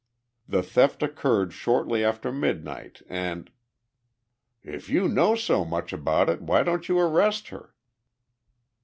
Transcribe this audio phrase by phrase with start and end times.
[0.47, 3.51] The theft occurred shortly after midnight and"
[4.63, 7.75] "If you know so much about it, why don't you arrest her?"